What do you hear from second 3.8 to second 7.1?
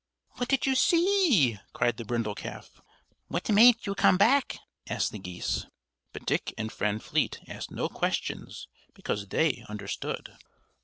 you come back?" asked the geese; but Dick and Friend